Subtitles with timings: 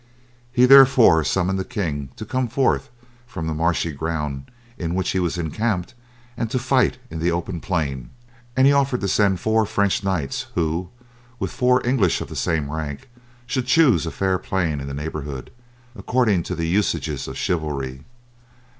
[0.51, 2.89] He therefore summoned the king to come forth
[3.27, 5.93] from the marshy ground in which he was encamped
[6.35, 8.09] and to fight in the open plain;
[8.57, 10.89] and he offered to send four French knights, who,
[11.37, 13.09] with four English of the same rank,
[13.45, 15.51] should choose a fair plain in the neighbourhood,
[15.95, 18.03] according to the usages of chivalry.